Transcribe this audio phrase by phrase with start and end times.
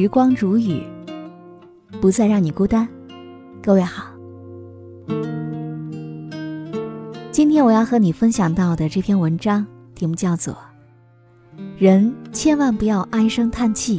[0.00, 0.84] 时光如雨，
[2.00, 2.86] 不再让你孤单。
[3.60, 4.12] 各位好，
[7.32, 9.66] 今天我要和你分享到的这篇文章
[9.96, 10.54] 题目叫做
[11.78, 13.98] 《人千万不要唉声叹气》。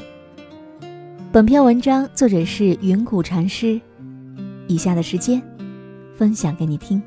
[1.34, 3.78] 本篇文章作者是云谷禅师。
[4.70, 5.42] 以下的时间，
[6.16, 7.04] 分享给你听。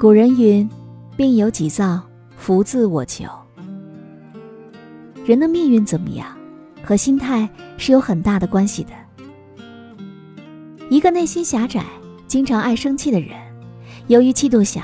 [0.00, 0.66] 古人云
[1.14, 2.00] ：“病有己造，
[2.34, 3.26] 福自我求。”
[5.26, 6.26] 人的命运怎么样，
[6.82, 7.46] 和心态
[7.76, 8.92] 是有很大的关系的。
[10.88, 11.84] 一个内心狭窄、
[12.26, 13.36] 经常爱生气的人，
[14.06, 14.80] 由于气度小，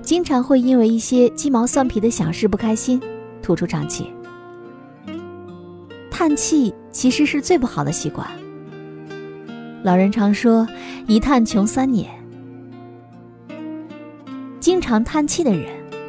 [0.00, 3.02] 经常会因为一些鸡毛蒜皮的小事不开心，
[3.42, 4.12] 吐出长气。
[6.08, 8.24] 叹气其实是最不好的习惯。
[9.82, 10.64] 老人常说
[11.08, 12.08] ：“一叹穷三年。”
[14.72, 15.68] 经常叹气的人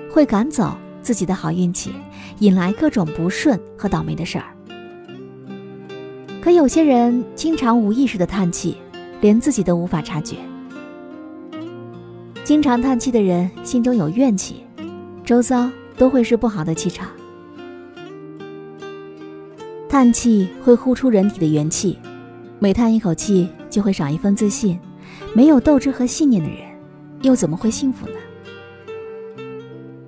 [0.09, 1.91] 会赶走自己的好运气，
[2.39, 4.45] 引来各种不顺和倒霉的事儿。
[6.41, 8.77] 可有些人经常无意识的叹气，
[9.19, 10.37] 连自己都无法察觉。
[12.45, 14.63] 经常叹气的人心中有怨气，
[15.25, 17.09] 周遭都会是不好的气场。
[19.89, 21.99] 叹气会呼出人体的元气，
[22.59, 24.79] 每叹一口气就会少一分自信。
[25.35, 26.59] 没有斗志和信念的人，
[27.23, 28.13] 又怎么会幸福呢？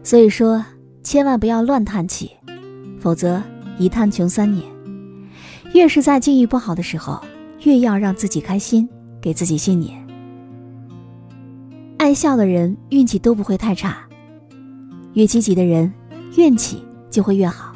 [0.05, 0.63] 所以说，
[1.01, 2.29] 千万不要乱叹气，
[2.99, 3.41] 否则
[3.79, 4.63] 一叹穷三年。
[5.73, 7.19] 越是在境遇不好的时候，
[7.63, 8.87] 越要让自己开心，
[9.19, 9.99] 给自己信念。
[11.97, 13.97] 爱笑的人运气都不会太差，
[15.13, 15.91] 越积极的人
[16.37, 17.75] 运气就会越好。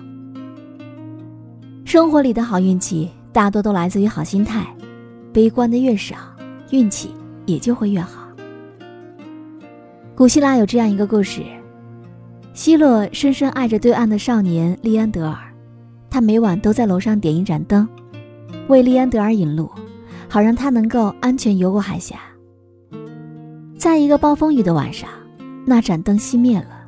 [1.84, 4.67] 生活里的好运气大多都来自于好心态，
[5.34, 6.16] 悲观的越少，
[6.69, 7.09] 运气
[7.47, 8.29] 也就会越好。
[10.13, 11.41] 古希腊有这样一个故事。
[12.59, 15.38] 希洛深深爱着对岸的少年利安德尔，
[16.09, 17.88] 他每晚都在楼上点一盏灯，
[18.68, 19.72] 为利安德尔引路，
[20.28, 22.20] 好让他能够安全游过海峡。
[23.78, 25.09] 在一个暴风雨的晚上，
[25.66, 26.86] 那盏灯熄灭了，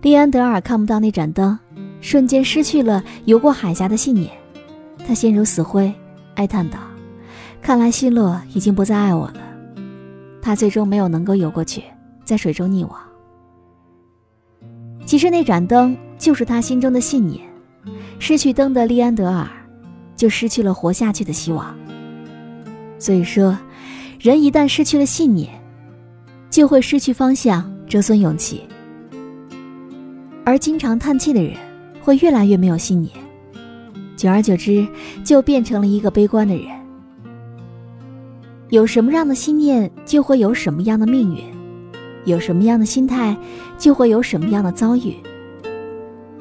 [0.00, 1.58] 利安德尔看不到那盏灯，
[2.00, 4.30] 瞬间失去了游过海峡的信念，
[5.04, 5.92] 他陷入死灰，
[6.36, 6.78] 哀叹道
[7.60, 9.40] ：“看来希洛已经不再爱我了。”
[10.40, 11.82] 他最终没有能够游过去，
[12.24, 12.96] 在水中溺亡。
[15.14, 17.40] 其实那盏灯就是他心中的信念，
[18.18, 19.48] 失去灯的利安德尔，
[20.16, 21.72] 就失去了活下去的希望。
[22.98, 23.56] 所以说，
[24.18, 25.48] 人一旦失去了信念，
[26.50, 28.62] 就会失去方向，折损勇气。
[30.44, 31.54] 而经常叹气的人，
[32.02, 33.14] 会越来越没有信念，
[34.16, 34.84] 久而久之，
[35.22, 36.66] 就变成了一个悲观的人。
[38.70, 41.53] 有什么样的信念，就会有什么样的命运。
[42.24, 43.36] 有什么样的心态，
[43.78, 45.16] 就会有什么样的遭遇。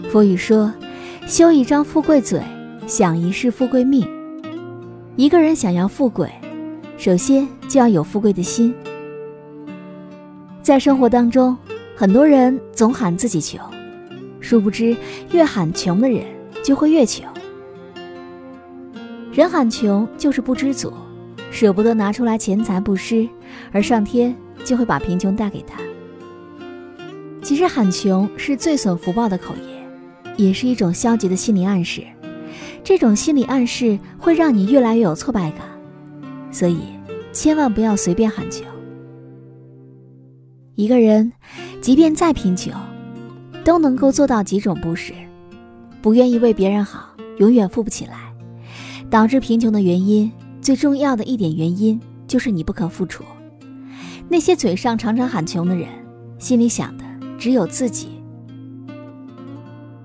[0.10, 0.74] 佛语说
[1.28, 2.42] ：“修一张富贵嘴，
[2.88, 4.08] 享一世富贵命。”
[5.16, 6.30] 一个人想要富贵，
[6.98, 8.74] 首先就要有富贵的心。
[10.62, 11.56] 在生活当中，
[11.96, 13.60] 很多人总喊自己穷，
[14.40, 14.96] 殊不知
[15.32, 16.26] 越喊穷的人
[16.64, 17.26] 就会越穷。
[19.32, 20.94] 人喊穷就是不知足，
[21.52, 23.28] 舍不得拿出来钱财布施，
[23.72, 24.36] 而上天。
[24.64, 25.80] 就会把贫穷带给他。
[27.42, 29.84] 其实喊穷是最损福报的口业，
[30.38, 32.04] 也是一种消极的心理暗示。
[32.84, 35.62] 这种心理暗示会让你越来越有挫败感，
[36.52, 36.80] 所以
[37.32, 38.66] 千万不要随便喊穷。
[40.76, 41.32] 一个人
[41.82, 42.74] 即便再贫穷，
[43.64, 45.14] 都能够做到几种不是：
[46.02, 48.34] 不愿意为别人好，永远富不起来。
[49.10, 53.24] 导致贫穷的原因，最重要的一点原因就是你不肯付出。
[54.34, 55.88] 那些嘴上常常喊穷的人，
[56.40, 57.04] 心里想的
[57.38, 58.20] 只有自己。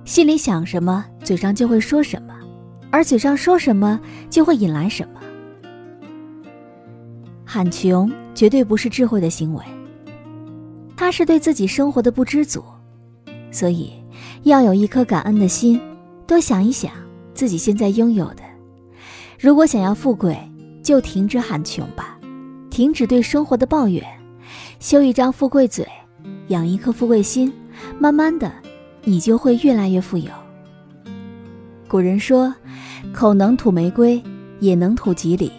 [0.05, 2.35] 心里想什么，嘴上就会说什么，
[2.91, 3.99] 而嘴上说什么，
[4.29, 5.21] 就会引来什么。
[7.43, 9.65] 喊穷绝对不是智慧的行为，
[10.95, 12.63] 他是对自己生活的不知足。
[13.51, 13.95] 所以，
[14.43, 15.81] 要有一颗感恩的心，
[16.27, 16.93] 多想一想
[17.33, 18.43] 自己现在拥有的。
[19.41, 20.37] 如果想要富贵，
[20.83, 22.15] 就停止喊穷吧。
[22.69, 24.05] 停止对生活的抱怨，
[24.79, 25.87] 修一张富贵嘴，
[26.49, 27.53] 养一颗富贵心，
[27.99, 28.53] 慢慢的，
[29.03, 30.31] 你就会越来越富有。
[31.89, 32.55] 古人说
[33.13, 34.23] ：“口能吐玫瑰，
[34.61, 35.51] 也能吐吉利。”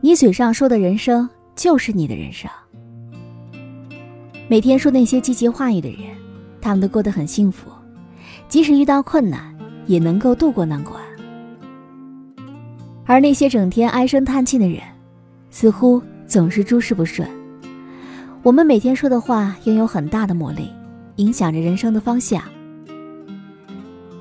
[0.00, 2.50] 你嘴上说的人生，就是你的人生。
[4.48, 6.00] 每天说那些积极话语的人，
[6.60, 7.70] 他们都过得很幸福，
[8.48, 9.56] 即使遇到困难，
[9.86, 11.00] 也能够度过难关。
[13.04, 14.80] 而那些整天唉声叹气的人，
[15.48, 16.02] 似乎。
[16.24, 17.28] 总是诸事不顺。
[18.44, 20.68] 我们每天说的话拥有很大的魔力，
[21.14, 22.42] 影响着人生的方向。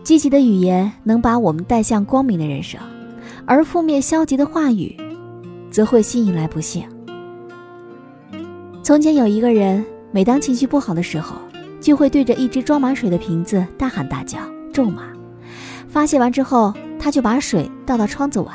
[0.04, 2.80] 积极的语言能把我们带向光明的人生，
[3.48, 4.96] 而负面消极的话语，
[5.72, 6.84] 则会吸引来不幸。
[8.84, 11.36] 从前有一个人，每当情绪不好的时候，
[11.80, 14.38] 就会对着一只装满水的瓶子大喊大叫、
[14.72, 15.02] 咒骂。
[15.90, 18.54] 发泄完之后，他就把水倒到窗子外。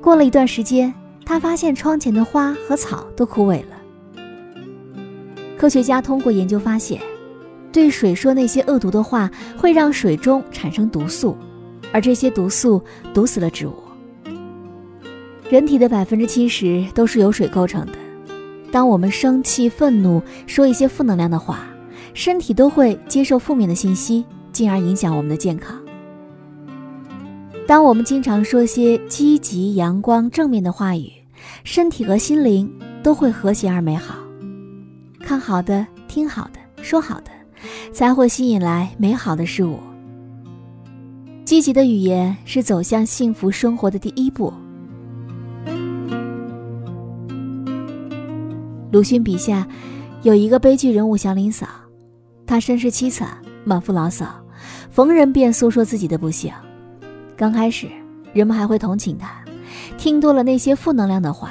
[0.00, 0.92] 过了一段时间，
[1.24, 3.73] 他发现窗前的花和草都枯萎了。
[5.64, 7.00] 科学家通过研究发现，
[7.72, 11.34] 对水说那些恶毒的话，会让水中产生毒素，
[11.90, 12.82] 而这些毒素
[13.14, 13.72] 毒死了植物。
[15.48, 17.92] 人体的百分之七十都是由水构成的。
[18.70, 21.60] 当我们生气、愤怒，说一些负能量的话，
[22.12, 24.22] 身体都会接受负面的信息，
[24.52, 25.80] 进而影响我们的健康。
[27.66, 31.10] 当我们经常说些积极、阳光、正面的话语，
[31.64, 32.70] 身体和心灵
[33.02, 34.16] 都会和谐而美好。
[35.24, 37.30] 看好的，听好的，说好的，
[37.94, 39.80] 才会吸引来美好的事物。
[41.46, 44.52] 积极的语言是走向幸福生活的第一步。
[48.92, 49.66] 鲁迅笔下
[50.22, 51.66] 有一个悲剧人物祥林嫂，
[52.46, 54.26] 她身世凄惨，满腹牢骚，
[54.90, 56.52] 逢人便诉说自己的不幸。
[57.34, 57.88] 刚开始，
[58.34, 59.42] 人们还会同情她，
[59.96, 61.50] 听多了那些负能量的话，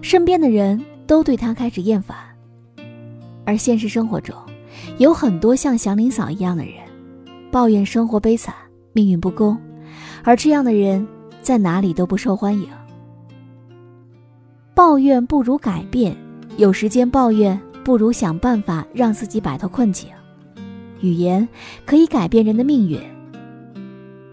[0.00, 2.16] 身边的人都对她开始厌烦。
[3.44, 4.34] 而现实生活中，
[4.98, 6.74] 有很多像祥林嫂一样的人，
[7.50, 8.54] 抱怨生活悲惨，
[8.92, 9.56] 命运不公，
[10.22, 11.06] 而这样的人
[11.42, 12.66] 在哪里都不受欢迎。
[14.74, 16.16] 抱怨不如改变，
[16.56, 20.08] 有时间抱怨不如想办法让自己摆脱困境。
[21.00, 21.46] 语言
[21.84, 22.98] 可以改变人的命运，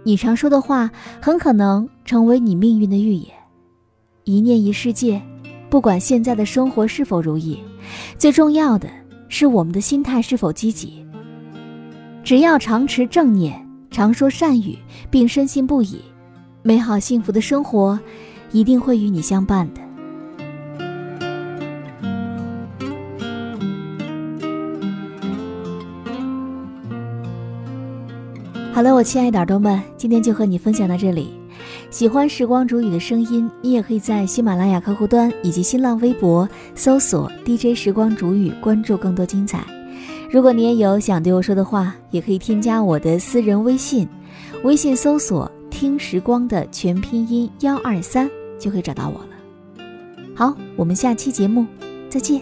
[0.04, 0.90] 你常说的话
[1.22, 3.31] 很可能成为你命运的预言。
[4.24, 5.22] 一念一世界，
[5.69, 7.60] 不管现在的生活是否如意，
[8.18, 8.88] 最重要的。
[9.33, 11.06] 是我们的心态是否积极？
[12.22, 14.78] 只要常持正念，常说善语，
[15.10, 16.01] 并深信不疑，
[16.62, 17.98] 美好幸福的生活
[18.51, 19.81] 一定会与你相伴的。
[28.74, 31.41] 好了，我亲爱的耳朵们，今天就和你分享到这里。
[31.92, 39.62] 喜欢时光煮雨的声音，你也可以在喜马拉雅客户端以及新浪微博搜索 DJ 时光煮雨，关注更多精彩。
[40.32, 44.08] 如果你也有想对我说的话，也可以添加我的私人微信，
[44.64, 49.86] 微信搜索“听时光”的全拼音幺二三，就可以找到我了。
[50.34, 51.68] 好，我们下期节目
[52.10, 52.42] 再见。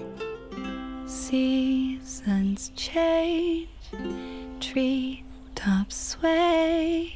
[1.07, 3.65] Seasons change,
[4.61, 5.17] tree
[5.55, 7.07] tops sway,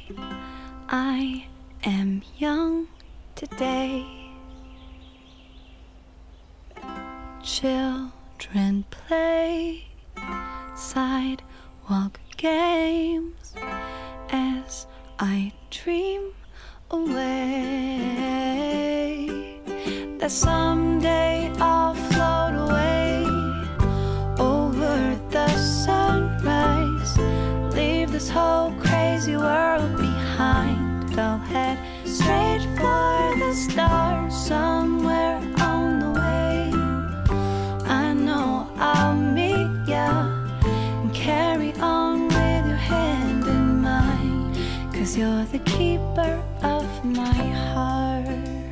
[0.88, 1.53] I.
[1.86, 2.88] am young
[3.34, 4.06] today.
[7.42, 9.88] Children play
[10.74, 13.54] sidewalk games
[14.30, 14.86] as
[15.18, 16.32] I dream
[16.90, 18.00] away
[20.18, 21.94] that someday I'll
[45.16, 47.22] you're the keeper of my
[47.72, 48.63] heart.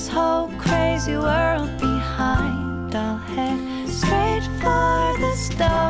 [0.00, 2.94] This whole crazy world behind.
[2.94, 5.89] I'll head straight for the stars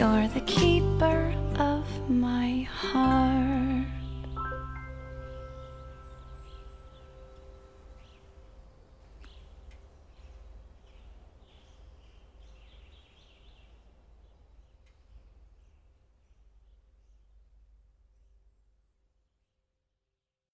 [0.00, 3.19] You're the keeper of my heart.